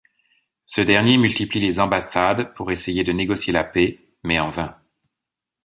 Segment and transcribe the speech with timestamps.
[0.65, 4.75] Ce dernier multiplie les ambassades pour essayer de négocier la paix, mais en vain.